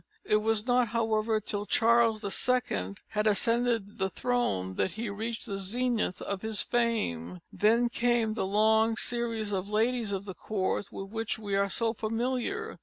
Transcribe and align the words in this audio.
It 0.25 0.37
was 0.37 0.65
not, 0.65 0.87
however, 0.87 1.39
till 1.39 1.67
Charles 1.67 2.23
II. 2.25 2.95
had 3.09 3.27
ascended 3.27 3.99
the 3.99 4.09
throne 4.09 4.73
that 4.73 4.93
he 4.93 5.11
reached 5.11 5.45
the 5.45 5.59
zenith 5.59 6.23
of 6.23 6.41
his 6.41 6.63
fame. 6.63 7.41
Then 7.53 7.87
came 7.87 8.33
the 8.33 8.47
long 8.47 8.95
series 8.97 9.51
of 9.51 9.69
ladies 9.69 10.11
of 10.11 10.25
the 10.25 10.33
Court 10.33 10.87
with 10.91 11.11
which 11.11 11.37
we 11.37 11.55
are 11.55 11.69
so 11.69 11.93
familiar. 11.93 12.79